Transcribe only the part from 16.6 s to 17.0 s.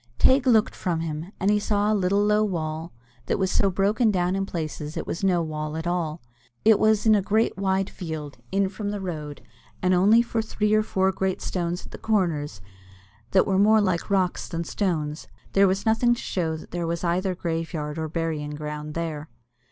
there